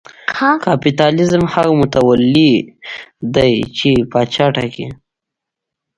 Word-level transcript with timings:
کاپیتالېزم 0.63 1.43
هغه 1.53 1.71
متولي 1.79 2.51
دی 3.35 3.53
چې 3.77 3.89
پاچا 4.11 4.45
ټاکي. 4.55 4.87